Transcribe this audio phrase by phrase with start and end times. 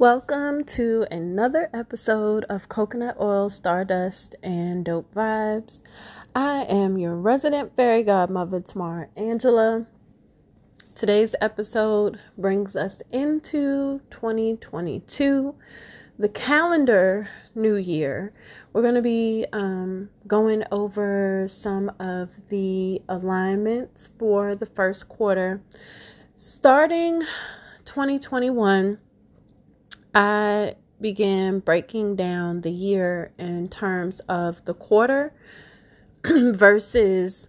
[0.00, 5.80] Welcome to another episode of Coconut Oil, Stardust, and Dope Vibes.
[6.36, 9.86] I am your resident fairy godmother, Tamara Angela.
[10.94, 15.56] Today's episode brings us into 2022,
[16.16, 18.32] the calendar new year.
[18.72, 25.60] We're going to be um, going over some of the alignments for the first quarter.
[26.36, 27.22] Starting
[27.84, 28.98] 2021,
[30.18, 35.32] I began breaking down the year in terms of the quarter
[36.26, 37.46] versus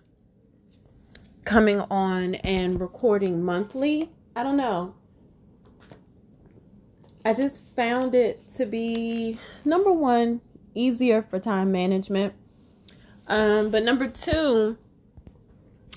[1.45, 4.11] coming on and recording monthly.
[4.35, 4.93] I don't know.
[7.25, 10.41] I just found it to be number one,
[10.75, 12.35] easier for time management.
[13.25, 14.77] Um, but number two,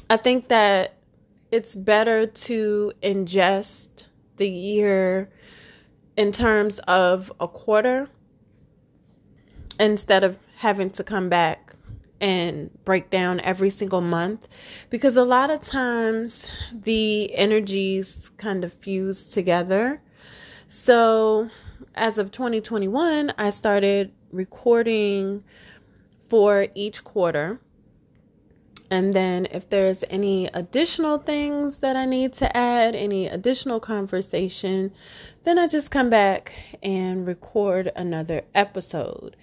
[0.08, 0.96] I think that
[1.50, 4.06] it's better to ingest
[4.38, 5.30] the year
[6.16, 8.08] in terms of a quarter
[9.80, 11.74] instead of having to come back
[12.20, 14.46] and break down every single month
[14.90, 20.00] because a lot of times the energies kind of fuse together.
[20.68, 21.50] So,
[21.94, 25.42] as of 2021, I started recording
[26.30, 27.60] for each quarter.
[28.92, 34.92] And then, if there's any additional things that I need to add, any additional conversation,
[35.44, 39.34] then I just come back and record another episode.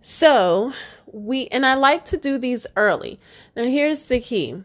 [0.00, 0.72] So,
[1.04, 3.20] we, and I like to do these early.
[3.54, 4.64] Now, here's the key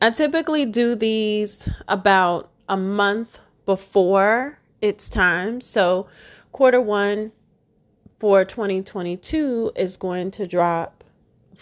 [0.00, 5.60] I typically do these about a month before it's time.
[5.60, 6.06] So,
[6.52, 7.32] quarter one
[8.20, 11.01] for 2022 is going to drop,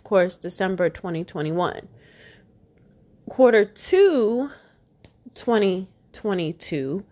[0.01, 1.87] of course, December 2021.
[3.29, 4.49] Quarter two,
[5.35, 7.05] 2022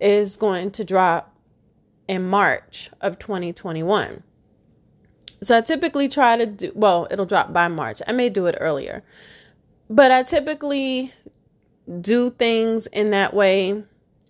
[0.00, 1.34] is going to drop
[2.06, 4.22] in March of 2021.
[5.42, 8.00] So I typically try to do, well, it'll drop by March.
[8.06, 9.02] I may do it earlier.
[9.88, 11.12] But I typically
[12.00, 13.82] do things in that way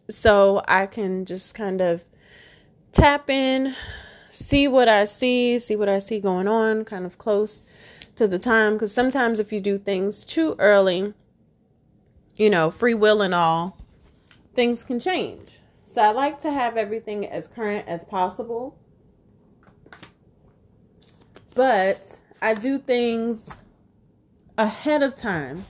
[0.08, 2.02] so I can just kind of
[2.92, 3.74] tap in,
[4.30, 7.62] see what I see, see what I see going on, kind of close
[8.20, 8.74] to the time.
[8.74, 11.12] Because sometimes if you do things too early,
[12.36, 13.76] you know, free will and all,
[14.54, 15.58] things can change.
[15.84, 18.78] So I like to have everything as current as possible
[21.54, 23.54] but I do things
[24.56, 25.66] ahead of time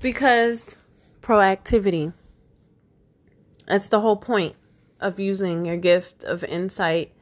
[0.00, 0.76] because
[1.20, 2.12] proactivity.
[3.66, 4.56] That's the whole point
[5.00, 7.12] of using your gift of insight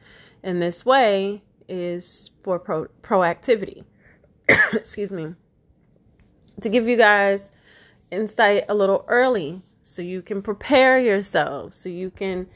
[0.43, 3.83] in this way is for pro- proactivity.
[4.73, 5.35] Excuse me.
[6.61, 7.51] To give you guys
[8.11, 12.47] insight a little early so you can prepare yourself, so you can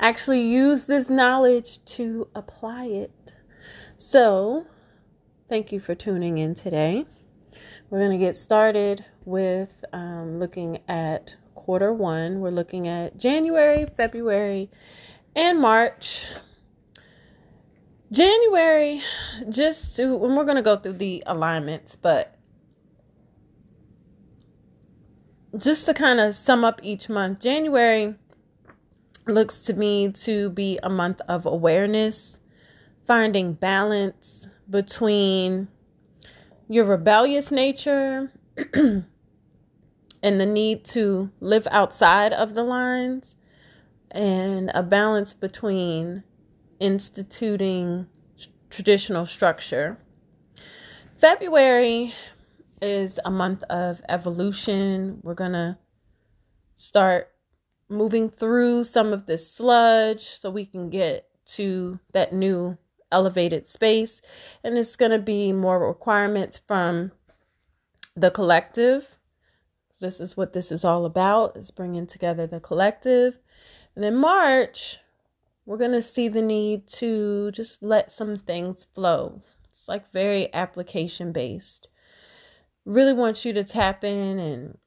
[0.00, 3.10] actually use this knowledge to apply it
[3.96, 4.66] so,
[5.48, 7.06] thank you for tuning in today.
[7.88, 12.40] We're going to get started with um, looking at quarter one.
[12.40, 14.70] We're looking at January, February,
[15.34, 16.26] and March.
[18.14, 19.02] January,
[19.48, 22.38] just to, and we're going to go through the alignments, but
[25.56, 28.14] just to kind of sum up each month, January
[29.26, 32.38] looks to me to be a month of awareness
[33.04, 35.66] finding balance between
[36.68, 38.30] your rebellious nature
[38.74, 39.04] and
[40.22, 43.34] the need to live outside of the lines,
[44.12, 46.22] and a balance between
[46.80, 48.06] instituting
[48.70, 49.98] traditional structure.
[51.18, 52.12] February
[52.82, 55.20] is a month of evolution.
[55.22, 55.78] We're going to
[56.76, 57.30] start
[57.88, 62.76] moving through some of this sludge so we can get to that new
[63.12, 64.20] elevated space
[64.64, 67.12] and it's going to be more requirements from
[68.16, 69.06] the collective
[70.00, 73.38] this is what this is all about is bringing together the collective
[73.94, 74.98] and then march
[75.66, 79.40] we're going to see the need to just let some things flow
[79.70, 81.88] it's like very application based
[82.84, 84.78] really want you to tap in and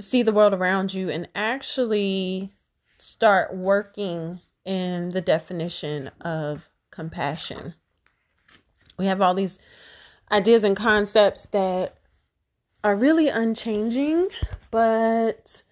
[0.00, 2.52] see the world around you and actually
[2.98, 7.74] start working in the definition of compassion.
[8.98, 9.58] We have all these
[10.30, 11.98] ideas and concepts that
[12.84, 14.28] are really unchanging,
[14.70, 15.62] but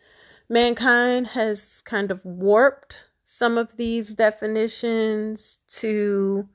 [0.48, 3.04] mankind has kind of warped
[3.40, 6.46] some of these definitions to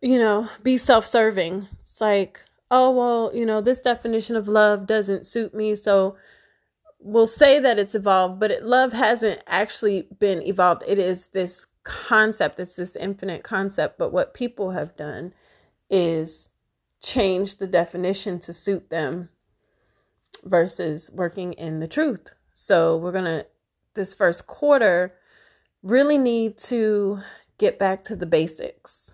[0.00, 1.66] you know, be self-serving.
[1.80, 2.40] It's like,
[2.70, 6.16] oh well, you know, this definition of love doesn't suit me, so
[7.00, 10.84] we'll say that it's evolved, but it, love hasn't actually been evolved.
[10.86, 13.98] It is this concept, it's this infinite concept.
[13.98, 15.34] But what people have done
[15.90, 16.48] is
[17.02, 19.30] change the definition to suit them
[20.44, 22.30] versus working in the truth.
[22.54, 23.46] So we're going to,
[23.94, 25.14] this first quarter,
[25.82, 27.20] really need to
[27.58, 29.12] get back to the basics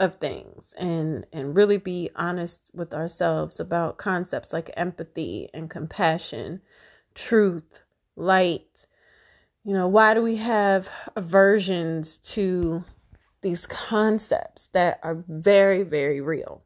[0.00, 6.60] of things and and really be honest with ourselves about concepts like empathy and compassion
[7.18, 7.82] truth,
[8.16, 8.86] light.
[9.64, 12.84] You know, why do we have aversions to
[13.42, 16.62] these concepts that are very, very real?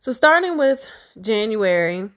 [0.00, 0.86] So, starting with
[1.20, 2.10] January,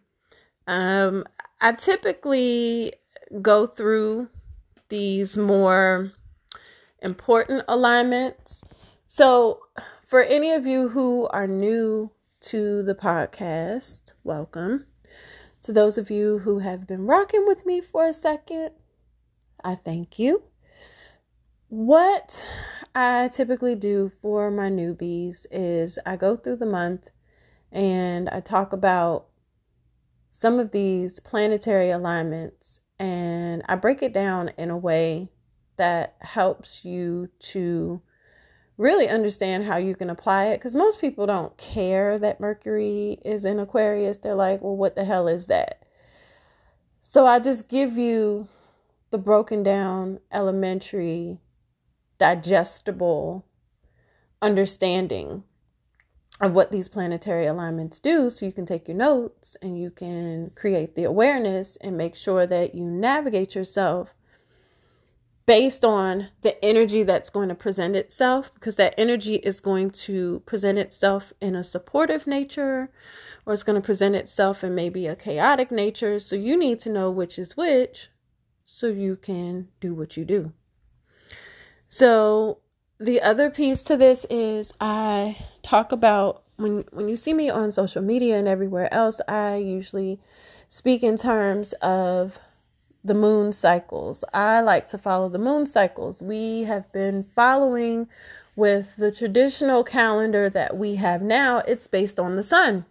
[0.67, 1.25] um,
[1.59, 2.93] I typically
[3.39, 4.29] go through
[4.89, 6.11] these more
[7.01, 8.63] important alignments.
[9.07, 9.61] So,
[10.05, 12.11] for any of you who are new
[12.41, 14.85] to the podcast, welcome.
[15.63, 18.71] To those of you who have been rocking with me for a second,
[19.63, 20.43] I thank you.
[21.69, 22.45] What
[22.93, 27.07] I typically do for my newbies is I go through the month
[27.71, 29.27] and I talk about
[30.29, 35.29] some of these planetary alignments and I break it down in a way
[35.77, 37.99] that helps you to
[38.77, 43.43] really understand how you can apply it because most people don't care that Mercury is
[43.43, 44.19] in Aquarius.
[44.19, 45.81] They're like, well, what the hell is that?
[47.01, 48.47] So I just give you
[49.09, 51.39] the broken down, elementary,
[52.19, 53.47] digestible
[54.43, 55.43] understanding
[56.41, 60.51] of what these planetary alignments do so you can take your notes and you can
[60.55, 64.15] create the awareness and make sure that you navigate yourself
[65.45, 70.39] based on the energy that's going to present itself, because that energy is going to
[70.45, 72.89] present itself in a supportive nature
[73.45, 76.19] or it's going to present itself in maybe a chaotic nature.
[76.19, 78.09] So you need to know which is which
[78.63, 80.53] so you can do what you do.
[81.89, 82.59] So
[83.01, 87.71] the other piece to this is I talk about when when you see me on
[87.71, 90.19] social media and everywhere else, I usually
[90.69, 92.39] speak in terms of
[93.03, 94.23] the moon cycles.
[94.33, 96.21] I like to follow the moon cycles.
[96.21, 98.07] We have been following
[98.55, 102.85] with the traditional calendar that we have now, it's based on the sun.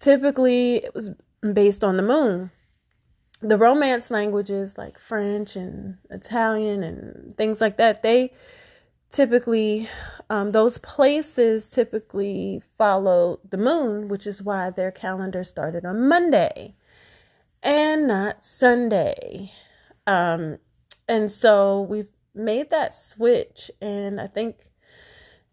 [0.00, 1.10] Typically, it was
[1.52, 2.50] based on the moon.
[3.40, 8.32] The romance languages like French and Italian and things like that, they
[9.14, 9.88] typically,
[10.28, 16.74] um, those places typically follow the moon, which is why their calendar started on Monday
[17.62, 19.52] and not Sunday.
[20.06, 20.58] Um,
[21.08, 24.70] and so we've made that switch, and I think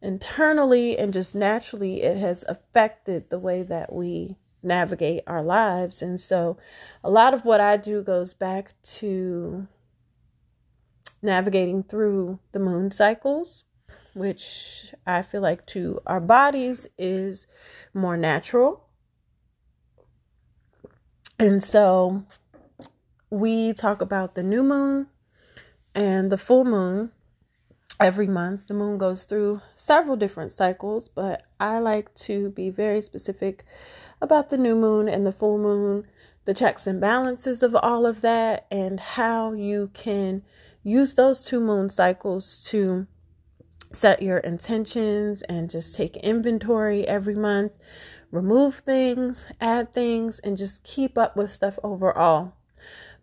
[0.02, 6.02] internally and just naturally it has affected the way that we navigate our lives.
[6.02, 6.58] And so
[7.04, 9.68] a lot of what I do goes back to
[11.22, 13.66] navigating through the moon cycles,
[14.14, 17.48] which I feel like to our bodies is
[17.94, 18.88] more natural
[21.42, 22.24] and so
[23.32, 25.08] we talk about the new moon
[25.96, 27.10] and the full moon
[28.00, 28.68] every month.
[28.68, 33.66] The moon goes through several different cycles, but I like to be very specific
[34.22, 36.06] about the new moon and the full moon,
[36.46, 40.44] the checks and balances of all of that, and how you can
[40.84, 43.08] use those two moon cycles to
[43.92, 47.74] set your intentions and just take inventory every month
[48.32, 52.54] remove things, add things, and just keep up with stuff overall.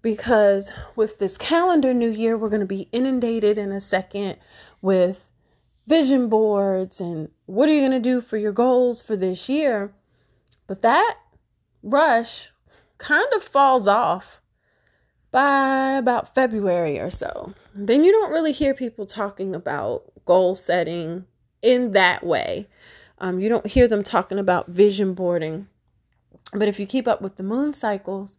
[0.01, 4.37] Because with this calendar new year, we're going to be inundated in a second
[4.81, 5.25] with
[5.87, 9.93] vision boards and what are you going to do for your goals for this year.
[10.67, 11.17] But that
[11.83, 12.51] rush
[12.99, 14.41] kind of falls off
[15.31, 17.55] by about February or so.
[17.75, 21.27] Then you don't really hear people talking about goal setting
[21.63, 22.69] in that way.
[23.19, 25.69] Um, you don't hear them talking about vision boarding.
[26.53, 28.37] But if you keep up with the moon cycles,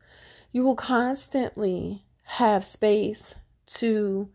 [0.51, 4.29] you will constantly have space to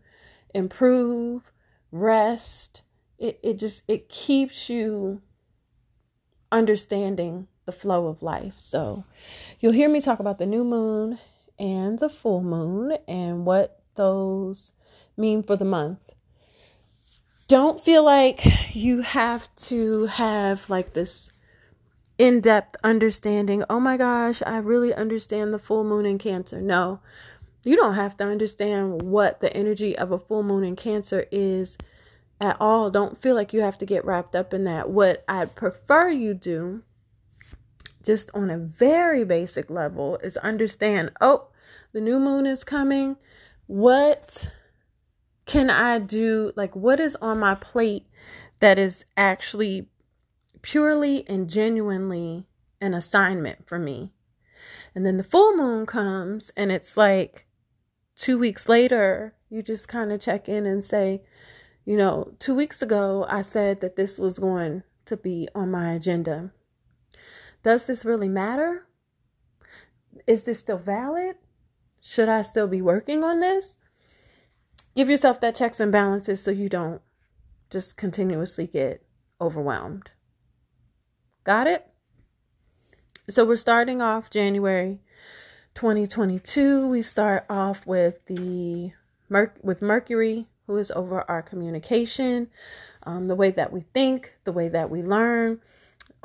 [0.53, 1.51] improve,
[1.91, 2.83] rest.
[3.17, 5.21] It, it just it keeps you
[6.51, 8.53] understanding the flow of life.
[8.57, 9.03] So
[9.59, 11.19] you'll hear me talk about the new moon
[11.57, 14.71] and the full moon and what those
[15.17, 15.99] mean for the month
[17.47, 21.29] don't feel like you have to have like this
[22.17, 23.63] in depth understanding.
[23.69, 26.59] Oh my gosh, I really understand the full moon in Cancer.
[26.59, 27.01] No,
[27.63, 31.77] you don't have to understand what the energy of a full moon in Cancer is
[32.41, 32.89] at all.
[32.89, 34.89] Don't feel like you have to get wrapped up in that.
[34.89, 36.81] What I prefer you do
[38.05, 41.47] just on a very basic level is understand oh,
[41.91, 43.17] the new moon is coming.
[43.67, 44.51] What
[45.45, 46.51] can I do?
[46.55, 48.05] Like, what is on my plate
[48.59, 49.87] that is actually
[50.61, 52.45] purely and genuinely
[52.79, 54.11] an assignment for me?
[54.93, 57.47] And then the full moon comes, and it's like
[58.15, 61.21] two weeks later, you just kind of check in and say,
[61.85, 65.93] you know, two weeks ago, I said that this was going to be on my
[65.93, 66.51] agenda.
[67.65, 68.85] Does this really matter?
[70.27, 71.37] Is this still valid?
[71.99, 73.75] Should I still be working on this?
[74.95, 77.01] Give yourself that checks and balances so you don't
[77.71, 79.03] just continuously get
[79.41, 80.11] overwhelmed.
[81.43, 81.87] Got it?
[83.31, 84.99] So we're starting off January
[85.73, 86.87] 2022.
[86.87, 88.91] We start off with the
[89.27, 92.47] Merc- with Mercury who is over our communication,
[93.03, 95.61] um, the way that we think, the way that we learn.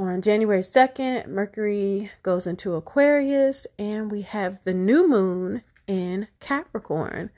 [0.00, 7.28] On January 2nd, Mercury goes into Aquarius, and we have the new moon in Capricorn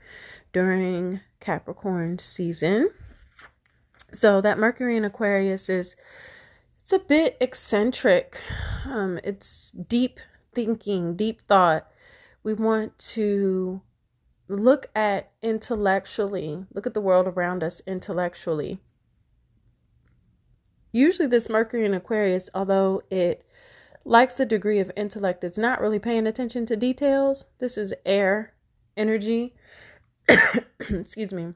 [0.53, 2.91] during Capricorn season.
[4.13, 5.97] So that Mercury in Aquarius is
[6.81, 8.41] it's a bit eccentric.
[8.85, 10.21] Um, it's deep
[10.55, 11.89] thinking, deep thought.
[12.45, 13.83] We want to
[14.47, 18.79] look at intellectually, look at the world around us intellectually.
[20.93, 23.45] Usually, this Mercury in Aquarius, although it
[24.05, 27.45] likes a degree of intellect, it's not really paying attention to details.
[27.59, 28.53] This is air
[28.97, 29.55] energy.
[30.81, 31.55] Excuse me.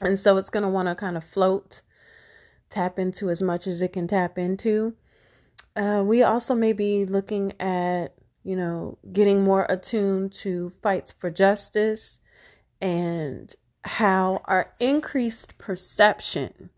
[0.00, 1.82] And so it's going to want to kind of float,
[2.68, 4.94] tap into as much as it can tap into.
[5.74, 8.14] Uh, we also may be looking at
[8.48, 12.18] you know, getting more attuned to fights for justice
[12.80, 16.70] and how our increased perception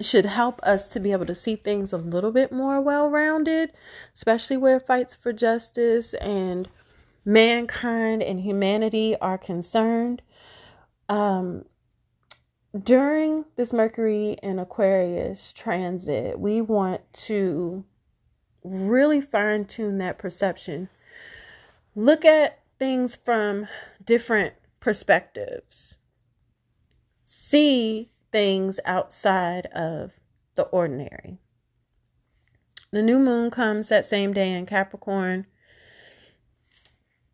[0.00, 3.72] should help us to be able to see things a little bit more well rounded,
[4.14, 6.68] especially where fights for justice and
[7.24, 10.22] mankind and humanity are concerned.
[11.08, 11.64] Um,
[12.78, 17.84] during this Mercury and Aquarius transit, we want to
[18.62, 20.88] really fine tune that perception.
[21.94, 23.66] Look at things from
[24.04, 25.96] different perspectives.
[27.24, 30.12] See things outside of
[30.54, 31.38] the ordinary.
[32.92, 35.46] The new moon comes that same day in Capricorn.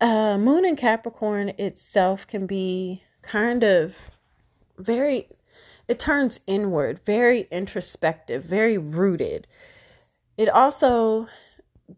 [0.00, 3.96] Uh, moon in Capricorn itself can be kind of
[4.76, 5.28] very,
[5.88, 9.46] it turns inward, very introspective, very rooted.
[10.36, 11.28] It also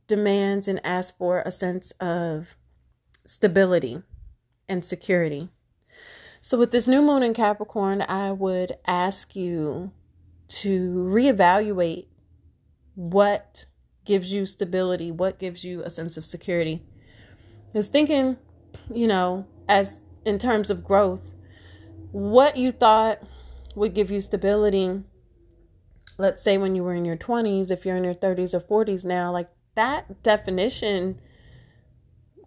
[0.07, 2.57] demands and asks for a sense of
[3.25, 4.03] stability
[4.69, 5.51] and security.
[6.41, 9.93] So, with this new moon in Capricorn, I would ask you
[10.49, 12.07] to reevaluate
[12.95, 13.67] what
[14.05, 16.83] gives you stability, what gives you a sense of security.
[17.75, 18.37] Is thinking,
[18.93, 21.23] you know, as in terms of growth,
[22.13, 23.23] what you thought
[23.75, 25.03] would give you stability
[26.19, 29.05] let's say when you were in your 20s, if you're in your 30s or 40s
[29.05, 31.19] now, like that definition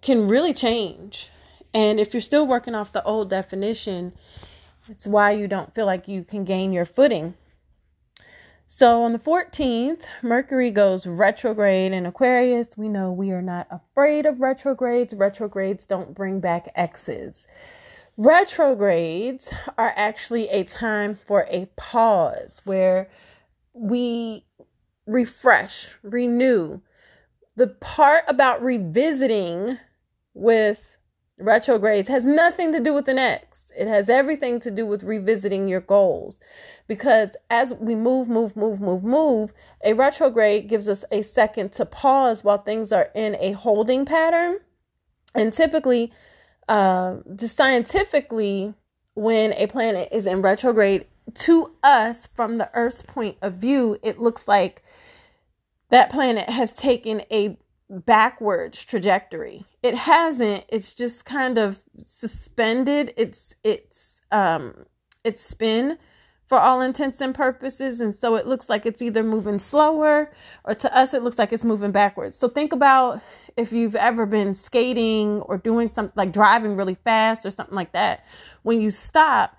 [0.01, 1.29] can really change.
[1.73, 4.13] And if you're still working off the old definition,
[4.89, 7.35] it's why you don't feel like you can gain your footing.
[8.67, 12.77] So on the 14th, Mercury goes retrograde in Aquarius.
[12.77, 15.13] We know we are not afraid of retrogrades.
[15.13, 17.47] Retrogrades don't bring back exes.
[18.15, 23.09] Retrogrades are actually a time for a pause where
[23.73, 24.45] we
[25.05, 26.79] refresh, renew.
[27.57, 29.79] The part about revisiting
[30.33, 30.90] with
[31.41, 33.71] retrogrades has nothing to do with the next.
[33.77, 36.39] It has everything to do with revisiting your goals.
[36.87, 41.85] Because as we move, move, move, move, move, a retrograde gives us a second to
[41.85, 44.59] pause while things are in a holding pattern.
[45.33, 46.11] And typically,
[46.67, 48.73] uh, just scientifically,
[49.13, 54.19] when a planet is in retrograde, to us from the Earth's point of view, it
[54.19, 54.83] looks like
[55.89, 57.57] that planet has taken a
[57.91, 59.65] backwards trajectory.
[59.83, 60.65] It hasn't.
[60.69, 64.85] It's just kind of suspended its its um
[65.23, 65.97] its spin
[66.47, 70.31] for all intents and purposes and so it looks like it's either moving slower
[70.65, 72.35] or to us it looks like it's moving backwards.
[72.35, 73.21] So think about
[73.57, 77.91] if you've ever been skating or doing something like driving really fast or something like
[77.91, 78.25] that.
[78.63, 79.57] When you stop,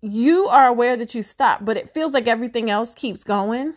[0.00, 3.74] you are aware that you stop, but it feels like everything else keeps going.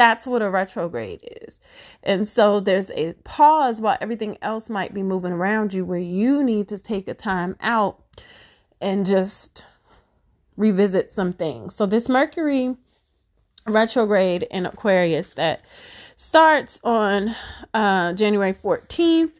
[0.00, 1.60] That's what a retrograde is.
[2.02, 6.42] And so there's a pause while everything else might be moving around you where you
[6.42, 8.02] need to take a time out
[8.80, 9.66] and just
[10.56, 11.74] revisit some things.
[11.74, 12.76] So this Mercury
[13.66, 15.66] retrograde in Aquarius that
[16.16, 17.36] starts on
[17.74, 19.32] uh, January 14th.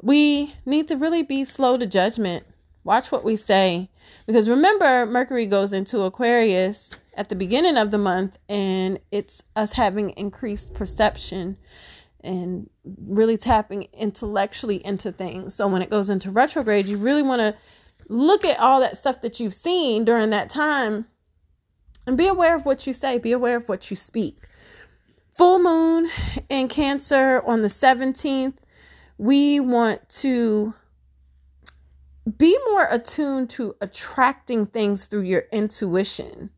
[0.00, 2.46] We need to really be slow to judgment.
[2.84, 3.90] Watch what we say.
[4.24, 9.72] Because remember, Mercury goes into Aquarius at the beginning of the month, and it's us
[9.72, 11.58] having increased perception
[12.24, 12.70] and
[13.06, 15.54] really tapping intellectually into things.
[15.54, 17.54] So when it goes into retrograde, you really want to
[18.08, 21.08] look at all that stuff that you've seen during that time
[22.06, 24.48] and be aware of what you say, be aware of what you speak.
[25.36, 26.08] Full moon
[26.48, 28.54] in Cancer on the 17th,
[29.18, 30.72] we want to
[32.38, 36.48] be more attuned to attracting things through your intuition.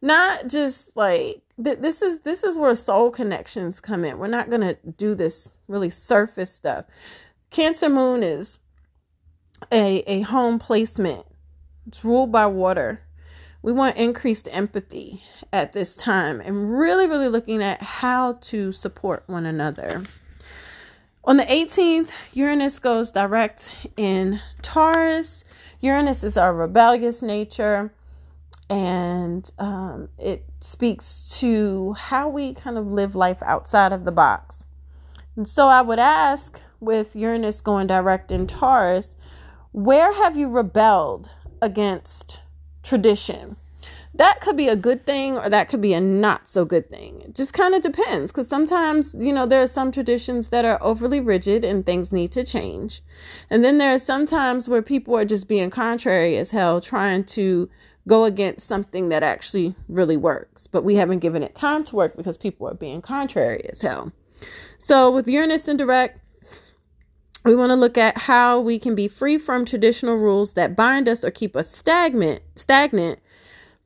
[0.00, 4.18] Not just like th- this is this is where soul connections come in.
[4.18, 6.84] We're not going to do this really surface stuff.
[7.50, 8.58] Cancer moon is
[9.72, 11.26] a a home placement.
[11.86, 13.02] It's ruled by water.
[13.60, 19.24] We want increased empathy at this time and really really looking at how to support
[19.26, 20.04] one another.
[21.24, 25.44] On the 18th, Uranus goes direct in Taurus.
[25.80, 27.92] Uranus is our rebellious nature
[28.70, 34.64] and um, it speaks to how we kind of live life outside of the box.
[35.36, 39.16] And so I would ask with Uranus going direct in Taurus,
[39.72, 41.30] where have you rebelled
[41.62, 42.42] against
[42.82, 43.56] tradition?
[44.14, 47.20] That could be a good thing or that could be a not so good thing.
[47.20, 50.82] It just kind of depends because sometimes, you know, there are some traditions that are
[50.82, 53.00] overly rigid and things need to change.
[53.48, 57.24] And then there are some times where people are just being contrary as hell, trying
[57.24, 57.70] to
[58.08, 60.66] go against something that actually really works.
[60.66, 64.12] But we haven't given it time to work because people are being contrary as hell.
[64.78, 66.18] So with Uranus and direct,
[67.44, 71.08] we want to look at how we can be free from traditional rules that bind
[71.08, 73.20] us or keep us stagnant, stagnant,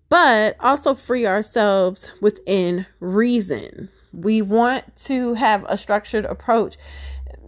[0.09, 3.89] but also free ourselves within reason.
[4.13, 6.77] We want to have a structured approach,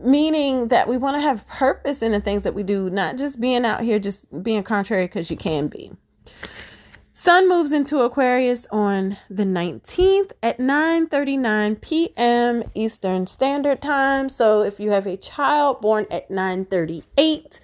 [0.01, 3.41] meaning that we want to have purpose in the things that we do, not just
[3.41, 5.93] being out here just being contrary because you can be.
[7.17, 12.65] Sun moves into Aquarius on the 19th at 9:39 p.m.
[12.75, 14.29] Eastern Standard Time.
[14.29, 17.61] So if you have a child born at 9:38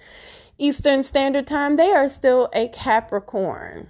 [0.57, 3.89] Eastern Standard Time, they are still a Capricorn.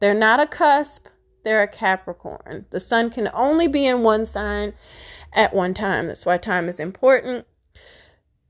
[0.00, 1.06] They're not a cusp,
[1.44, 2.66] they're a Capricorn.
[2.70, 4.72] The sun can only be in one sign
[5.32, 6.06] at one time.
[6.06, 7.46] That's why time is important.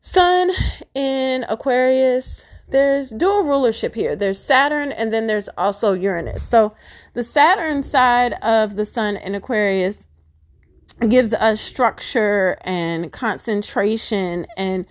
[0.00, 0.52] Sun
[0.94, 4.16] in Aquarius there's dual rulership here.
[4.16, 6.42] There's Saturn and then there's also Uranus.
[6.42, 6.74] So
[7.12, 10.06] the Saturn side of the sun in Aquarius
[11.08, 14.86] gives us structure and concentration and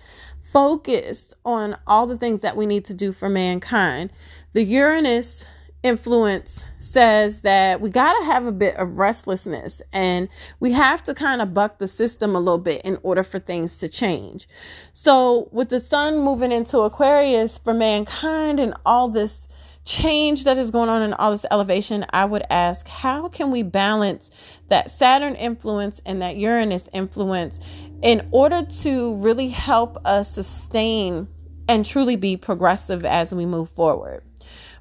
[0.52, 4.12] focus on all the things that we need to do for mankind.
[4.52, 5.44] The Uranus
[5.84, 11.14] influence says that we got to have a bit of restlessness and we have to
[11.14, 14.48] kind of buck the system a little bit in order for things to change.
[14.94, 19.46] So, with the sun moving into Aquarius for mankind and all this
[19.84, 23.62] change that is going on and all this elevation, I would ask, how can we
[23.62, 24.30] balance
[24.68, 27.60] that Saturn influence and that Uranus influence
[28.02, 31.28] in order to really help us sustain
[31.68, 34.22] and truly be progressive as we move forward?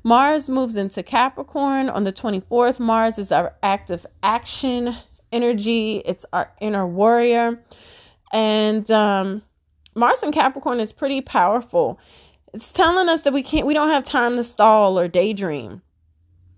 [0.04, 2.80] Mars moves into Capricorn on the 24th.
[2.80, 4.96] Mars is our active action
[5.32, 7.60] energy, it's our inner warrior.
[8.32, 9.42] And um,
[9.96, 12.00] Mars in Capricorn is pretty powerful.
[12.54, 15.82] It's telling us that we can't, we don't have time to stall or daydream.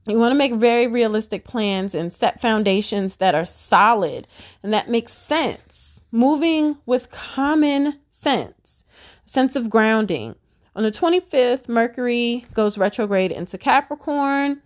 [0.07, 4.27] You want to make very realistic plans and set foundations that are solid
[4.61, 5.99] and that make sense.
[6.11, 8.83] Moving with common sense,
[9.25, 10.35] sense of grounding.
[10.75, 14.61] On the 25th, Mercury goes retrograde into Capricorn.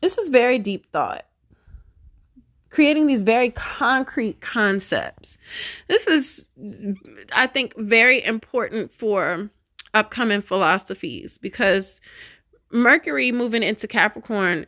[0.00, 1.26] This is very deep thought.
[2.70, 5.36] Creating these very concrete concepts.
[5.88, 6.46] This is,
[7.32, 9.50] I think, very important for
[9.92, 12.00] upcoming philosophies because
[12.70, 14.66] Mercury moving into Capricorn,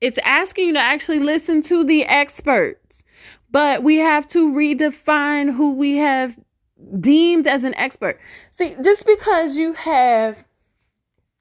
[0.00, 3.04] it's asking you to actually listen to the experts.
[3.50, 6.36] But we have to redefine who we have
[7.00, 8.20] deemed as an expert.
[8.50, 10.44] See, just because you have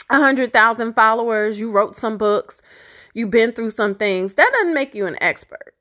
[0.10, 2.62] a hundred thousand followers, you wrote some books,
[3.14, 5.74] you've been through some things, that doesn't make you an expert.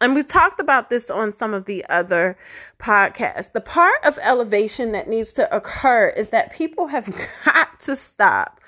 [0.00, 2.36] And we talked about this on some of the other
[2.78, 3.52] podcasts.
[3.52, 7.08] The part of elevation that needs to occur is that people have
[7.44, 8.60] got to stop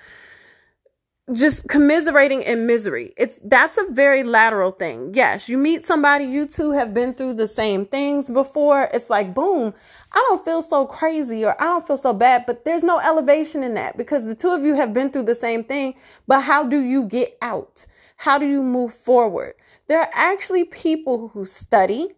[1.32, 3.12] just commiserating in misery.
[3.16, 5.12] It's that's a very lateral thing.
[5.14, 8.88] Yes, you meet somebody, you two have been through the same things before.
[8.92, 9.74] It's like, boom,
[10.12, 13.62] I don't feel so crazy or I don't feel so bad, but there's no elevation
[13.62, 15.94] in that because the two of you have been through the same thing.
[16.26, 17.86] But how do you get out?
[18.16, 19.54] How do you move forward?
[19.86, 22.08] There are actually people who study,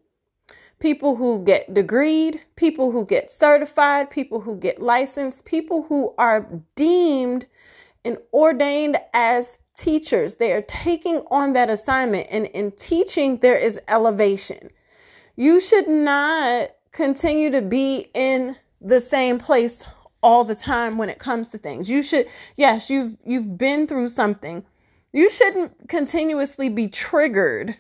[0.79, 6.49] people who get degreed, people who get certified, people who get licensed, people who are
[6.75, 7.47] deemed
[8.05, 10.37] and ordained as teachers.
[10.37, 14.71] They are taking on that assignment, and in teaching, there is elevation.
[15.37, 19.83] You should not continue to be in the same place
[20.23, 21.89] all the time when it comes to things.
[21.89, 24.65] You should yes, you've you've been through something.
[25.13, 27.77] You shouldn't continuously be triggered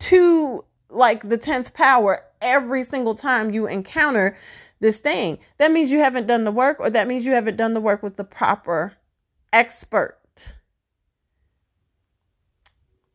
[0.00, 4.36] to like the 10th power every single time you encounter
[4.80, 5.38] this thing.
[5.58, 8.02] That means you haven't done the work or that means you haven't done the work
[8.02, 8.94] with the proper
[9.54, 10.56] expert.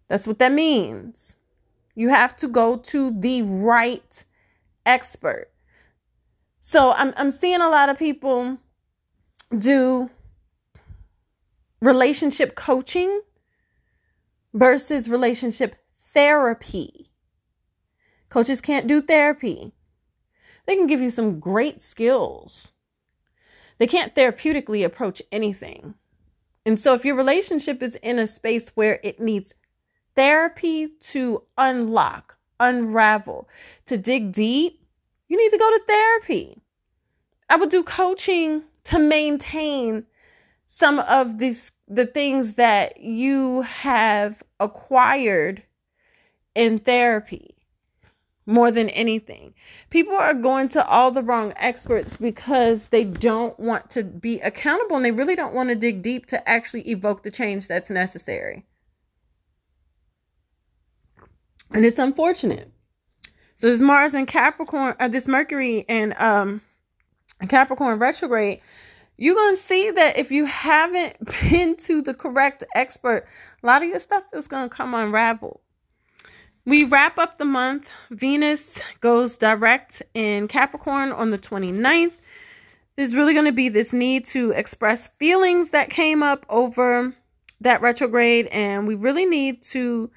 [0.07, 1.35] That's what that means.
[1.93, 4.23] You have to go to the right
[4.85, 5.51] expert.
[6.61, 8.57] So I'm I'm seeing a lot of people
[9.55, 10.09] do
[11.81, 13.21] relationship coaching
[14.53, 15.75] versus relationship
[16.13, 17.11] therapy.
[18.29, 19.73] Coaches can't do therapy.
[20.65, 22.71] They can give you some great skills.
[23.77, 25.95] They can't therapeutically approach anything.
[26.65, 29.53] And so, if your relationship is in a space where it needs
[30.15, 33.47] therapy to unlock, unravel,
[33.85, 34.83] to dig deep,
[35.27, 36.61] you need to go to therapy.
[37.49, 40.05] I would do coaching to maintain
[40.67, 45.63] some of these the things that you have acquired
[46.53, 47.55] in therapy
[48.49, 49.53] more than anything.
[49.91, 54.95] People are going to all the wrong experts because they don't want to be accountable
[54.95, 58.65] and they really don't want to dig deep to actually evoke the change that's necessary.
[61.71, 62.71] And it's unfortunate.
[63.55, 66.61] So this Mars and Capricorn, uh, this Mercury and um
[67.47, 68.61] Capricorn retrograde,
[69.15, 71.17] you're going to see that if you haven't
[71.49, 73.27] been to the correct expert,
[73.61, 75.59] a lot of your stuff is going to come unraveled.
[76.69, 77.89] We wrap up the month.
[78.11, 82.11] Venus goes direct in Capricorn on the 29th.
[82.95, 87.15] There's really going to be this need to express feelings that came up over
[87.59, 90.11] that retrograde, and we really need to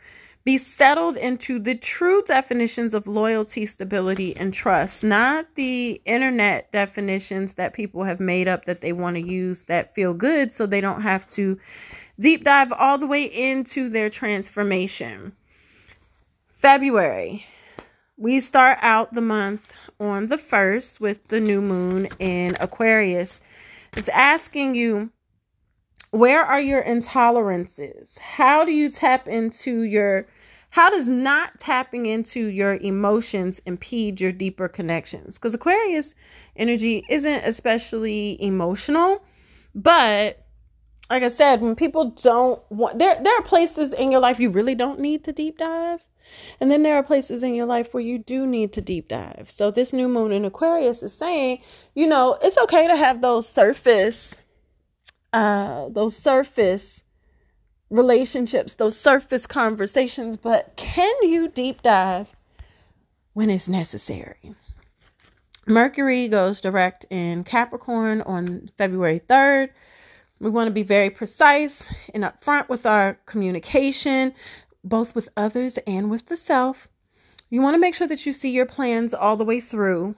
[0.45, 7.55] be settled into the true definitions of loyalty, stability, and trust, not the internet definitions
[7.55, 10.83] that people have made up that they want to use that feel good so they
[10.83, 11.59] don't have to
[12.21, 15.33] deep dive all the way into their transformation.
[16.63, 17.45] February.
[18.17, 23.41] We start out the month on the 1st with the new moon in Aquarius.
[23.97, 25.11] It's asking you,
[26.13, 28.17] where are your intolerances?
[28.21, 30.29] How do you tap into your
[30.71, 35.39] how does not tapping into your emotions impede your deeper connections?
[35.39, 36.15] Because Aquarius
[36.55, 39.25] energy isn't especially emotional,
[39.75, 40.47] but
[41.11, 44.49] like I said, when people don't want there there are places in your life you
[44.49, 46.05] really don't need to deep dive.
[46.61, 49.51] And then there are places in your life where you do need to deep dive.
[49.51, 51.63] So this new moon in Aquarius is saying,
[51.95, 54.37] you know, it's okay to have those surface
[55.33, 57.03] uh those surface
[57.93, 62.27] relationships, those surface conversations, but can you deep dive
[63.35, 64.55] when it's necessary?
[65.67, 69.69] Mercury goes direct in Capricorn on February 3rd.
[70.41, 74.35] We want to be very precise and upfront with our communication
[74.85, 76.89] both with others and with the self.
[77.51, 80.17] You want to make sure that you see your plans all the way through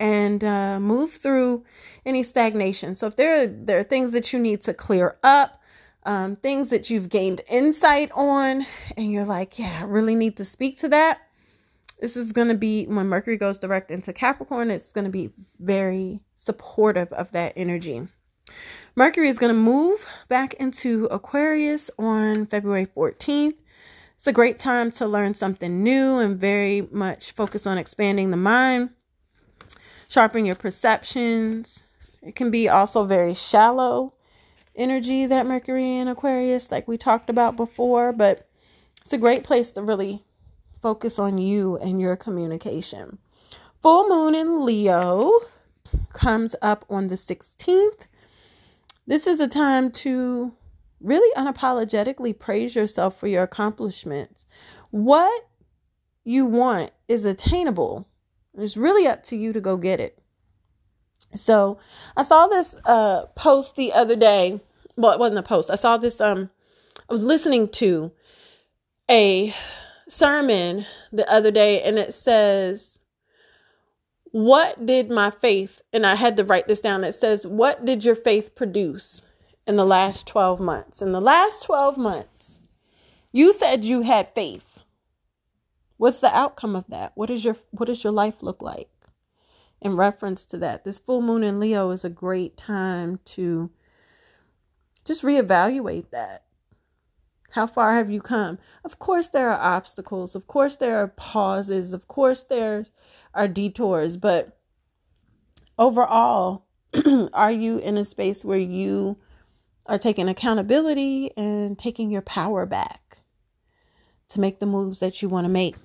[0.00, 1.64] and uh, move through
[2.04, 2.96] any stagnation.
[2.96, 5.62] So if there are, there are things that you need to clear up,
[6.04, 10.44] um, things that you've gained insight on, and you're like, yeah, I really need to
[10.44, 11.20] speak to that.
[12.00, 15.30] This is going to be when Mercury goes direct into Capricorn, it's going to be
[15.60, 18.08] very supportive of that energy.
[18.96, 23.54] Mercury is going to move back into Aquarius on February 14th.
[24.22, 28.36] It's a great time to learn something new and very much focus on expanding the
[28.36, 28.90] mind,
[30.08, 31.82] sharpen your perceptions.
[32.22, 34.14] It can be also very shallow
[34.76, 38.48] energy that Mercury in Aquarius, like we talked about before, but
[39.00, 40.22] it's a great place to really
[40.80, 43.18] focus on you and your communication.
[43.82, 45.32] Full moon in Leo
[46.12, 48.02] comes up on the 16th.
[49.04, 50.52] This is a time to
[51.02, 54.46] really unapologetically praise yourself for your accomplishments.
[54.90, 55.48] What
[56.24, 58.08] you want is attainable.
[58.56, 60.18] It's really up to you to go get it.
[61.34, 61.78] So
[62.16, 64.60] I saw this uh, post the other day
[64.96, 65.70] well, it wasn't a post.
[65.70, 66.50] I saw this um
[67.08, 68.12] I was listening to
[69.10, 69.54] a
[70.08, 72.98] sermon the other day and it says
[74.30, 77.04] what did my faith and I had to write this down.
[77.04, 79.22] It says what did your faith produce
[79.66, 81.02] in the last 12 months?
[81.02, 82.58] In the last 12 months,
[83.32, 84.80] you said you had faith.
[85.96, 87.12] What's the outcome of that?
[87.14, 88.90] What is your what does your life look like?
[89.80, 93.70] In reference to that, this full moon in Leo is a great time to
[95.04, 96.44] just reevaluate that.
[97.50, 98.58] How far have you come?
[98.84, 100.34] Of course, there are obstacles.
[100.34, 101.92] Of course, there are pauses.
[101.92, 102.86] Of course, there
[103.34, 104.16] are detours.
[104.16, 104.58] But
[105.78, 106.64] overall,
[107.32, 109.18] are you in a space where you
[109.86, 113.18] are taking accountability and taking your power back
[114.28, 115.76] to make the moves that you want to make?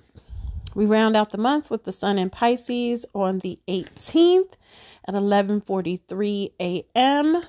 [0.74, 4.52] We round out the month with the sun in Pisces on the 18th
[5.06, 7.42] at 11:43 a.m.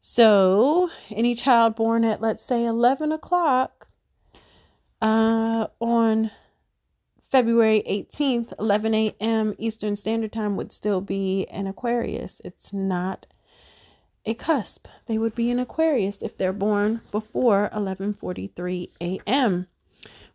[0.00, 3.88] So, any child born at, let's say, 11 o'clock
[5.02, 6.30] uh, on
[7.30, 9.54] February 18th, 11 a.m.
[9.58, 12.40] Eastern Standard Time would still be an Aquarius.
[12.44, 13.26] It's not
[14.28, 14.86] a cusp.
[15.06, 19.66] They would be an Aquarius if they're born before 11:43 a.m.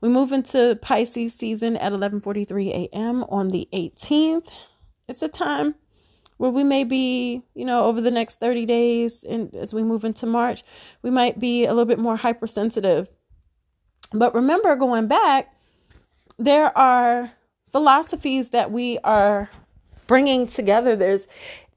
[0.01, 3.23] We move into Pisces season at 11:43 a.m.
[3.25, 4.47] on the 18th.
[5.07, 5.75] It's a time
[6.37, 10.03] where we may be, you know, over the next 30 days and as we move
[10.03, 10.63] into March,
[11.03, 13.07] we might be a little bit more hypersensitive.
[14.11, 15.55] But remember, going back,
[16.37, 17.31] there are
[17.71, 19.49] philosophies that we are
[20.07, 20.95] bringing together.
[20.95, 21.27] There's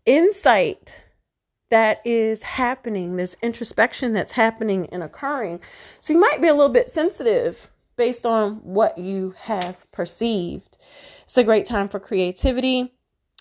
[0.06, 0.94] insight
[1.70, 5.60] that is happening, there's introspection that's happening and occurring.
[6.00, 10.76] So you might be a little bit sensitive based on what you have perceived.
[11.24, 12.92] It's a great time for creativity.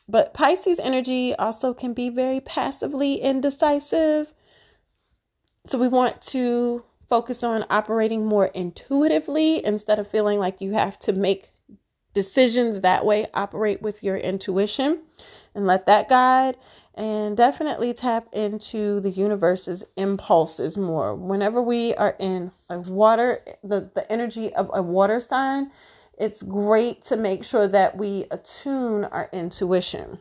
[0.08, 4.34] But Pisces energy also can be very passively indecisive.
[5.66, 11.00] So we want to focus on operating more intuitively instead of feeling like you have
[11.00, 11.50] to make
[12.14, 13.28] decisions that way.
[13.34, 15.02] Operate with your intuition
[15.56, 16.58] and let that guide.
[16.94, 21.14] And definitely tap into the universe's impulses more.
[21.14, 25.72] Whenever we are in a water, the, the energy of a water sign,
[26.18, 30.20] it's great to make sure that we attune our intuition.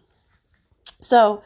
[1.00, 1.42] So,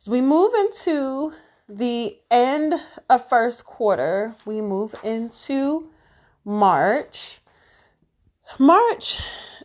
[0.00, 1.32] as we move into
[1.68, 2.74] the end
[3.10, 5.90] of first quarter, we move into
[6.44, 7.40] March.
[8.58, 9.20] March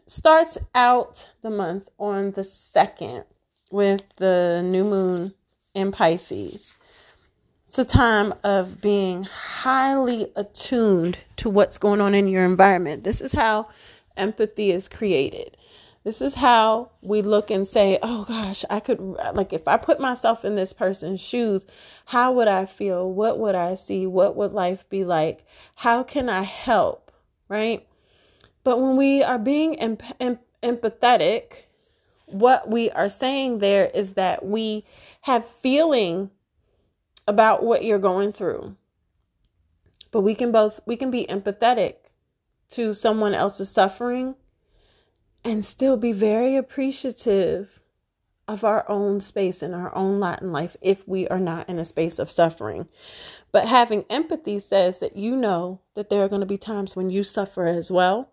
[0.08, 3.26] starts out the month on the 2nd
[3.74, 5.34] with the new moon
[5.74, 6.76] in Pisces.
[7.68, 13.04] It's a time of being highly attuned to what's going on in your environment.
[13.04, 13.68] This is how
[14.16, 15.58] empathy is created.
[16.04, 20.00] This is how we look and say, oh gosh, I could, like, if I put
[20.00, 21.66] myself in this person's shoes,
[22.06, 23.12] how would I feel?
[23.12, 24.06] What would I see?
[24.06, 25.48] What would life be like?
[25.74, 27.12] How can I help?
[27.50, 27.88] Right?
[28.64, 31.63] But when we are being em- em- empathetic,
[32.34, 34.86] what we are saying there is that we
[35.22, 36.32] have feeling
[37.28, 38.76] about what you're going through.
[40.12, 41.96] But we can both, we can be empathetic
[42.70, 44.36] to someone else's suffering
[45.44, 47.80] and still be very appreciative
[48.48, 51.80] of our own space and our own lot in life if we are not in
[51.80, 52.88] a space of suffering.
[53.52, 57.10] But having empathy says that you know that there are going to be times when
[57.10, 58.32] you suffer as well.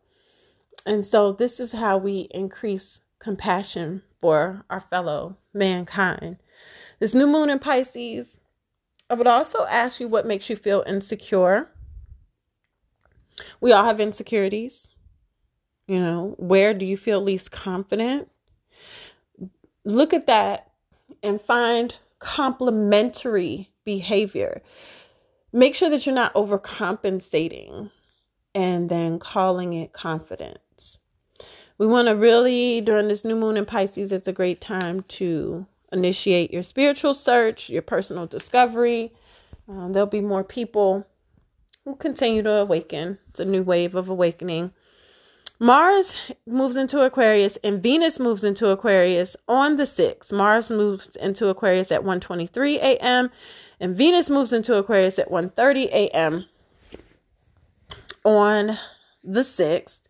[0.85, 6.39] And so this is how we increase compassion for our fellow mankind.
[6.99, 8.41] This new moon in Pisces,
[9.09, 11.71] I would also ask you what makes you feel insecure
[13.61, 14.89] we all have insecurities.
[15.87, 18.29] You know, where do you feel least confident?
[19.85, 20.71] Look at that
[21.23, 24.63] and find complementary behavior.
[25.53, 27.91] Make sure that you're not overcompensating
[28.55, 30.59] and then calling it confidence.
[31.81, 35.65] We want to really, during this new moon in Pisces, it's a great time to
[35.91, 39.15] initiate your spiritual search, your personal discovery.
[39.67, 41.07] Um, there'll be more people
[41.87, 43.17] will continue to awaken.
[43.31, 44.73] It's a new wave of awakening.
[45.59, 46.15] Mars
[46.47, 50.35] moves into Aquarius and Venus moves into Aquarius on the 6th.
[50.35, 53.31] Mars moves into Aquarius at 1:23 a.m.
[53.81, 56.45] and Venus moves into Aquarius at 1:30 a.m.
[58.23, 58.79] on
[59.25, 60.01] the 6th.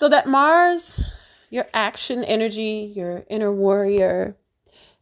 [0.00, 1.04] So that Mars,
[1.50, 4.34] your action energy, your inner warrior,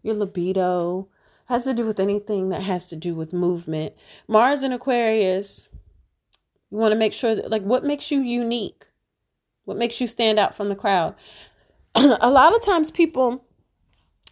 [0.03, 1.07] your libido
[1.45, 3.95] has to do with anything that has to do with movement.
[4.27, 5.69] Mars in Aquarius
[6.69, 8.87] you want to make sure that, like, what makes you unique?
[9.67, 11.15] What makes you stand out from the crowd?
[11.95, 13.45] a lot of times, people,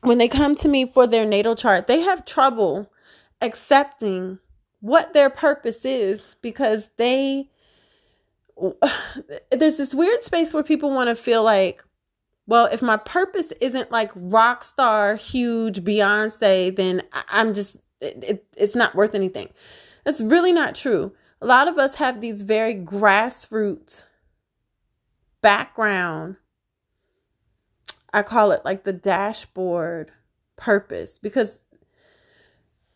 [0.00, 2.90] when they come to me for their natal chart, they have trouble
[3.40, 4.40] accepting
[4.80, 7.50] what their purpose is because they
[9.50, 11.84] there's this weird space where people want to feel like
[12.46, 18.46] well if my purpose isn't like rock star huge beyonce then i'm just it, it,
[18.56, 19.50] it's not worth anything.
[20.04, 21.12] That's really not true.
[21.40, 24.04] A lot of us have these very grassroots
[25.42, 26.34] background
[28.12, 30.10] i call it like the dashboard
[30.56, 31.62] purpose because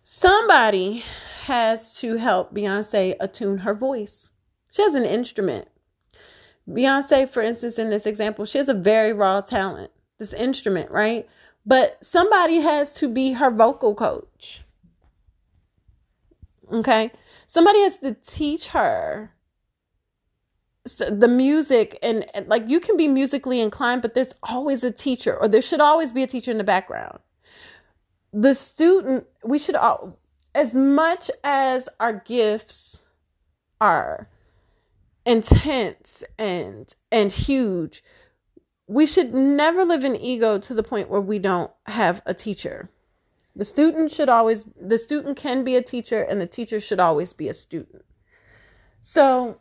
[0.03, 1.05] somebody
[1.45, 4.31] has to help beyonce attune her voice
[4.71, 5.69] she has an instrument.
[6.69, 11.29] Beyonce, for instance, in this example, she has a very raw talent, this instrument, right?
[11.67, 14.63] But somebody has to be her vocal coach.
[16.73, 17.11] Okay?
[17.47, 19.33] Somebody has to teach her
[20.85, 25.47] the music and, like you can be musically inclined but there's always a teacher or
[25.47, 27.19] there should always be a teacher in the background
[28.33, 30.19] the student we should all
[30.55, 33.03] as much as our gifts
[33.81, 34.29] are
[35.25, 38.03] intense and and huge.
[38.87, 42.91] We should never live in ego to the point where we don't have a teacher.
[43.55, 47.33] The student should always the student can be a teacher and the teacher should always
[47.33, 48.05] be a student.
[49.03, 49.59] So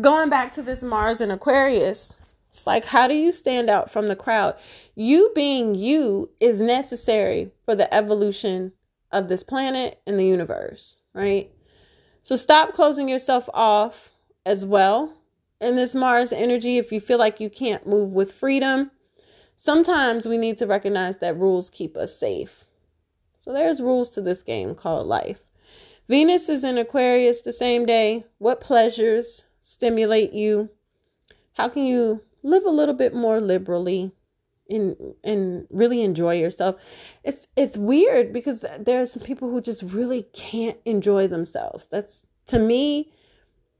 [0.00, 2.16] going back to this mars and aquarius
[2.50, 4.56] it's like how do you stand out from the crowd?
[4.94, 8.72] You being you is necessary for the evolution
[9.10, 11.50] of this planet and the universe right
[12.24, 14.10] so stop closing yourself off
[14.46, 15.12] as well
[15.60, 18.90] in this Mars energy if you feel like you can't move with freedom.
[19.56, 22.64] Sometimes we need to recognize that rules keep us safe.
[23.42, 25.40] So there's rules to this game called life.
[26.08, 28.24] Venus is in Aquarius the same day.
[28.38, 30.70] What pleasures stimulate you?
[31.52, 34.12] How can you live a little bit more liberally?
[34.68, 36.76] And and really enjoy yourself.
[37.22, 41.86] It's it's weird because there are some people who just really can't enjoy themselves.
[41.90, 43.12] That's to me,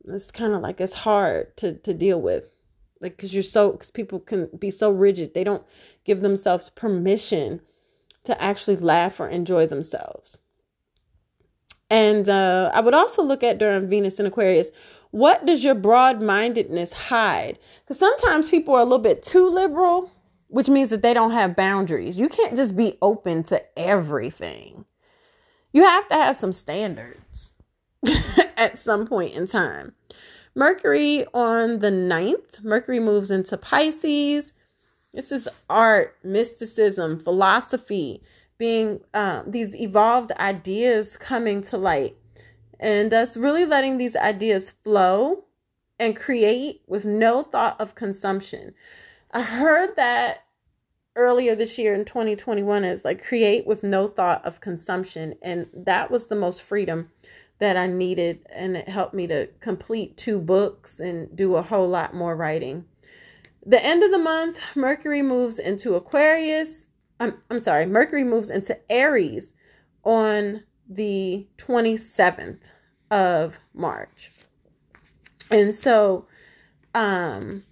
[0.07, 2.51] it's kind of like it's hard to to deal with,
[3.01, 5.35] like because you're so because people can be so rigid.
[5.35, 5.65] They don't
[6.05, 7.61] give themselves permission
[8.25, 10.39] to actually laugh or enjoy themselves.
[11.91, 14.71] And uh, I would also look at during Venus and Aquarius,
[15.11, 17.59] what does your broad mindedness hide?
[17.85, 20.11] Because sometimes people are a little bit too liberal
[20.49, 22.19] which means that they don't have boundaries.
[22.19, 24.85] You can't just be open to everything.
[25.73, 27.51] You have to have some standards
[28.57, 29.95] at some point in time.
[30.55, 34.53] Mercury on the 9th, Mercury moves into Pisces.
[35.13, 38.23] This is art, mysticism, philosophy,
[38.57, 42.17] being um, these evolved ideas coming to light.
[42.79, 45.45] And us really letting these ideas flow
[45.99, 48.75] and create with no thought of consumption.
[49.35, 50.45] I heard that
[51.17, 56.09] earlier this year in 2021 is like create with no thought of consumption and that
[56.09, 57.11] was the most freedom
[57.59, 61.89] that I needed and it helped me to complete two books and do a whole
[61.89, 62.85] lot more writing.
[63.67, 66.87] The end of the month, Mercury moves into Aquarius.
[67.19, 69.53] I'm I'm sorry, Mercury moves into Aries
[70.05, 72.61] on the 27th
[73.11, 74.31] of March.
[75.51, 76.27] And so
[76.95, 77.65] um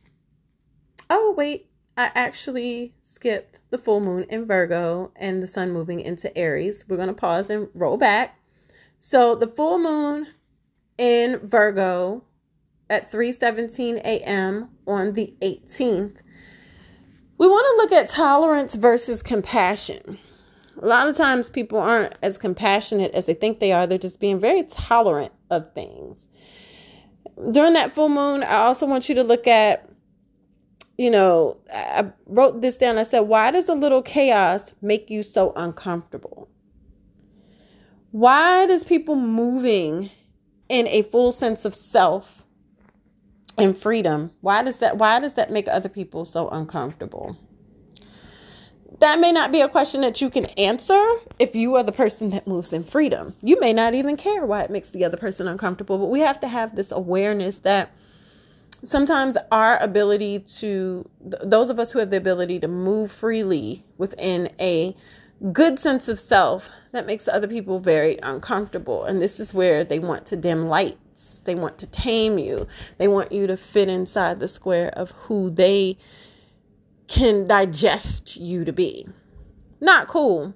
[1.11, 6.37] oh wait, I actually skipped the full moon in Virgo and the sun moving into
[6.37, 6.85] Aries.
[6.89, 8.39] We're going to pause and roll back.
[8.99, 10.29] So the full moon
[10.97, 12.25] in Virgo
[12.89, 14.69] at 3:17 a.m.
[14.87, 16.17] on the 18th.
[17.39, 20.19] We want to look at tolerance versus compassion.
[20.81, 23.87] A lot of times people aren't as compassionate as they think they are.
[23.87, 26.29] They're just being very tolerant of things.
[27.51, 29.89] During that full moon, I also want you to look at
[30.99, 32.99] you know, I wrote this down.
[32.99, 36.49] I said, Why does a little chaos make you so uncomfortable?
[38.11, 40.11] Why does people moving
[40.69, 42.43] in a full sense of self
[43.59, 47.37] and freedom, why does that why does that make other people so uncomfortable?
[49.01, 51.03] That may not be a question that you can answer
[51.39, 53.35] if you are the person that moves in freedom.
[53.43, 56.39] You may not even care why it makes the other person uncomfortable, but we have
[56.41, 57.91] to have this awareness that
[58.85, 64.51] sometimes our ability to those of us who have the ability to move freely within
[64.61, 64.97] a
[65.53, 69.05] good sense of self that makes other people very uncomfortable.
[69.05, 71.41] And this is where they want to dim lights.
[71.45, 72.67] They want to tame you.
[72.99, 75.99] They want you to fit inside the square of who they
[77.09, 79.07] can digest you to be.
[79.81, 80.55] Not cool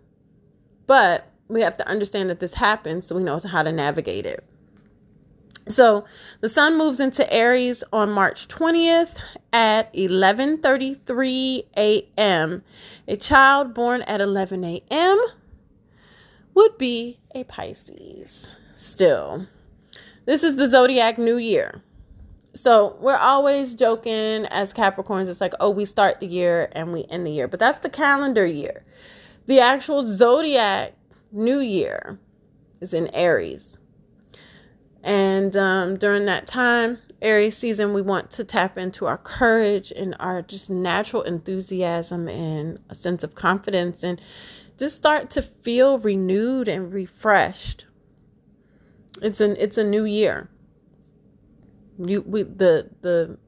[0.87, 4.45] but we have to understand that this happens so we know how to navigate it
[5.69, 6.05] so
[6.41, 9.15] the sun moves into Aries on March 20th
[9.53, 12.63] at 11:33 a.m.
[13.09, 15.19] A child born at 11 a.m.
[16.55, 18.55] would be a Pisces.
[18.77, 19.47] Still,
[20.25, 21.83] this is the zodiac new year.
[22.55, 25.29] So we're always joking as Capricorns.
[25.29, 27.49] It's like, oh, we start the year and we end the year.
[27.49, 28.83] But that's the calendar year.
[29.47, 30.95] The actual zodiac
[31.33, 32.19] new year
[32.81, 33.77] is in Aries.
[35.07, 40.17] And um, during that time, Aries season, we want to tap into our courage and
[40.19, 44.21] our just natural enthusiasm and a sense of confidence and
[44.77, 47.87] just start to feel renewed and refreshed.
[49.23, 50.51] It's an it's a new year.
[52.05, 53.39] You we the the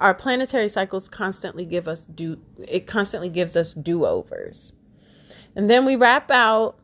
[0.00, 4.72] our planetary cycles constantly give us do it constantly gives us do-overs.
[5.54, 6.80] And then we wrap out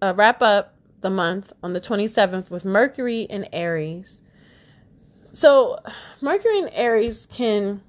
[0.00, 4.22] uh, wrap up the month on the 27th with Mercury in Aries.
[5.32, 5.78] So,
[6.20, 7.82] Mercury in Aries can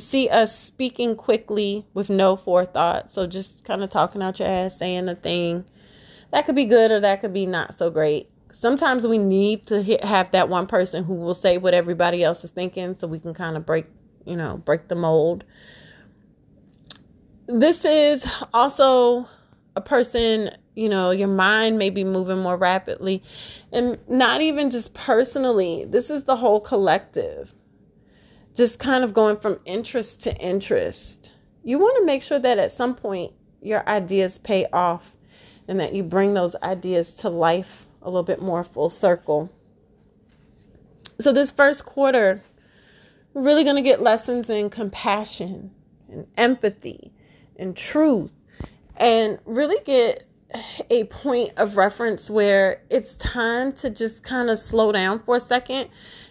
[0.00, 3.12] see us speaking quickly with no forethought.
[3.12, 5.64] So just kind of talking out your ass, saying a thing.
[6.32, 8.30] That could be good or that could be not so great.
[8.52, 12.44] Sometimes we need to hit, have that one person who will say what everybody else
[12.44, 13.86] is thinking so we can kind of break,
[14.24, 15.44] you know, break the mold.
[17.46, 19.28] This is also
[19.76, 23.22] a person, you know, your mind may be moving more rapidly
[23.72, 25.84] and not even just personally.
[25.84, 27.54] This is the whole collective
[28.54, 31.32] just kind of going from interest to interest.
[31.62, 35.16] You want to make sure that at some point your ideas pay off
[35.68, 39.50] and that you bring those ideas to life a little bit more full circle.
[41.20, 42.42] So, this first quarter,
[43.34, 45.70] we're really going to get lessons in compassion
[46.10, 47.12] and empathy
[47.56, 48.30] and truth
[48.96, 50.26] and really get
[50.90, 55.40] a point of reference where it's time to just kind of slow down for a
[55.40, 55.88] second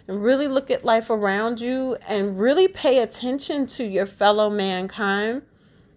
[0.08, 5.42] and really look at life around you and really pay attention to your fellow mankind.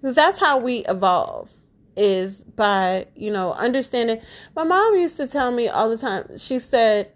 [0.02, 1.50] Because that's how we evolve
[1.96, 4.20] is by you know understanding.
[4.56, 7.12] My mom used to tell me all the time she said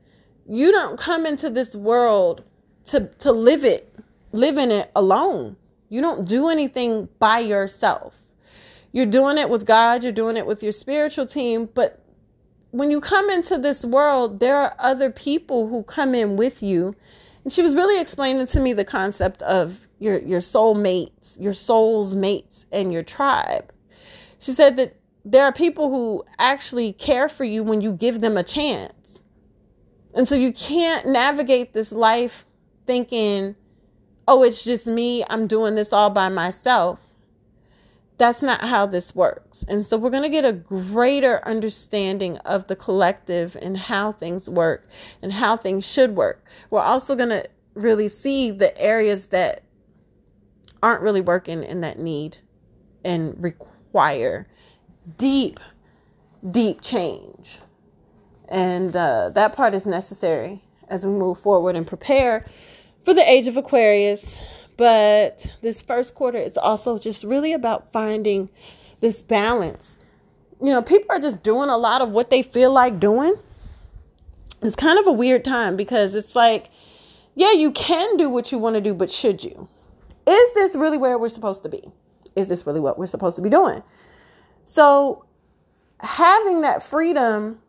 [0.47, 2.43] you don't come into this world
[2.85, 3.93] to to live it
[4.31, 5.55] live in it alone.
[5.89, 8.15] You don't do anything by yourself
[8.97, 12.03] you're doing it with God, you're doing it with your spiritual team, but
[12.71, 16.95] when you come into this world, there are other people who come in with you.
[17.43, 21.53] And she was really explaining to me the concept of your your soul mates, your
[21.53, 23.71] soul's mates and your tribe.
[24.39, 28.35] She said that there are people who actually care for you when you give them
[28.35, 29.21] a chance.
[30.15, 32.47] And so you can't navigate this life
[32.87, 33.55] thinking,
[34.27, 35.23] "Oh, it's just me.
[35.29, 37.06] I'm doing this all by myself."
[38.17, 39.63] That's not how this works.
[39.67, 44.49] And so we're going to get a greater understanding of the collective and how things
[44.49, 44.87] work
[45.21, 46.43] and how things should work.
[46.69, 49.63] We're also going to really see the areas that
[50.81, 52.37] aren't really working and that need
[53.05, 54.47] and require
[55.17, 55.59] deep,
[56.49, 57.59] deep change.
[58.49, 62.45] And uh, that part is necessary as we move forward and prepare
[63.05, 64.41] for the age of Aquarius
[64.77, 68.49] but this first quarter is also just really about finding
[69.01, 69.97] this balance.
[70.61, 73.35] You know, people are just doing a lot of what they feel like doing.
[74.61, 76.69] It's kind of a weird time because it's like,
[77.35, 79.67] yeah, you can do what you want to do, but should you?
[80.25, 81.83] Is this really where we're supposed to be?
[82.35, 83.83] Is this really what we're supposed to be doing?
[84.65, 85.25] So,
[85.99, 87.59] having that freedom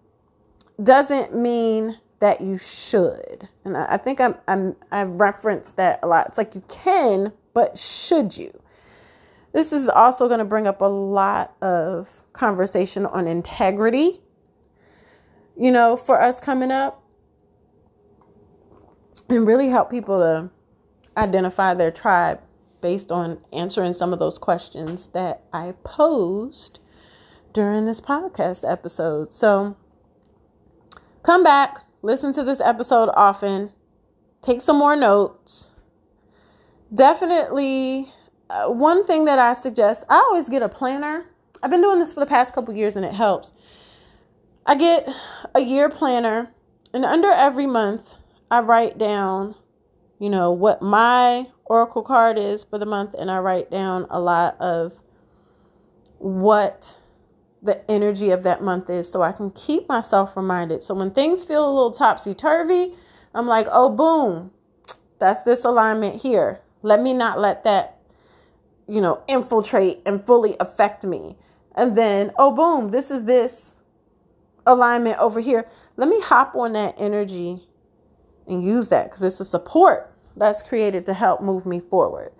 [0.82, 3.48] doesn't mean that you should.
[3.64, 6.26] And I, I think I'm, I'm I referenced that a lot.
[6.28, 8.52] It's like you can, but should you?
[9.52, 14.20] This is also going to bring up a lot of conversation on integrity.
[15.56, 17.02] You know, for us coming up
[19.28, 20.50] and really help people to
[21.16, 22.40] identify their tribe
[22.80, 26.78] based on answering some of those questions that I posed
[27.52, 29.32] during this podcast episode.
[29.32, 29.76] So
[31.24, 33.72] come back, listen to this episode often,
[34.42, 35.70] take some more notes.
[36.94, 38.12] Definitely,
[38.50, 41.26] uh, one thing that I suggest I always get a planner.
[41.62, 43.52] I've been doing this for the past couple years and it helps.
[44.64, 45.08] I get
[45.54, 46.52] a year planner,
[46.92, 48.14] and under every month,
[48.50, 49.54] I write down,
[50.18, 54.20] you know, what my oracle card is for the month, and I write down a
[54.20, 54.92] lot of
[56.18, 56.96] what
[57.62, 60.82] the energy of that month is so I can keep myself reminded.
[60.82, 62.94] So when things feel a little topsy turvy,
[63.34, 64.50] I'm like, oh, boom,
[65.18, 66.60] that's this alignment here.
[66.82, 67.98] Let me not let that,
[68.86, 71.36] you know, infiltrate and fully affect me.
[71.74, 73.74] And then, oh, boom, this is this
[74.66, 75.68] alignment over here.
[75.96, 77.66] Let me hop on that energy
[78.46, 82.32] and use that because it's a support that's created to help move me forward.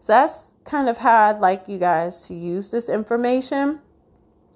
[0.00, 3.80] So that's kind of how I'd like you guys to use this information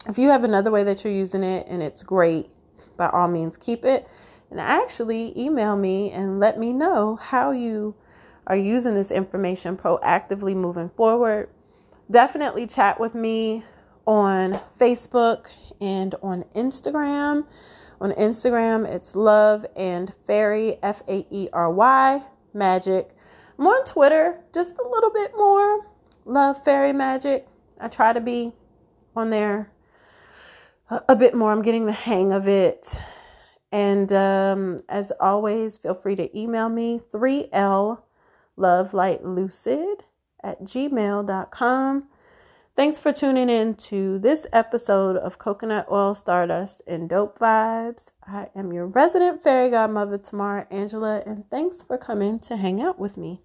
[0.08, 2.50] If you have another way that you're using it and it's great,
[2.96, 4.08] by all means keep it.
[4.50, 7.94] And actually email me and let me know how you
[8.46, 11.50] are using this information proactively moving forward.
[12.10, 13.62] Definitely chat with me
[14.06, 15.46] on Facebook
[15.80, 17.46] and on Instagram.
[18.00, 22.22] On Instagram, it's love and fairy, F A E R Y,
[22.54, 23.14] magic.
[23.58, 25.86] I'm on Twitter, just a little bit more
[26.24, 27.46] love fairy magic.
[27.78, 28.52] I try to be
[29.14, 29.70] on there
[30.90, 31.52] a, bit more.
[31.52, 32.98] I'm getting the hang of it.
[33.72, 38.02] And um, as always, feel free to email me 3L
[38.56, 40.04] Love Light lucid
[40.42, 42.08] at gmail.com.
[42.76, 48.10] Thanks for tuning in to this episode of Coconut Oil Stardust and Dope Vibes.
[48.26, 52.98] I am your resident fairy godmother, Tamara Angela, and thanks for coming to hang out
[52.98, 53.42] with me.